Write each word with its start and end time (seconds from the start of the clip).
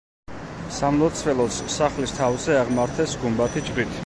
სამლოცველოს 0.77 1.59
სახლის 1.75 2.17
თავზე 2.21 2.59
აღმართეს 2.63 3.19
გუმბათი 3.25 3.69
ჯვრით. 3.71 3.99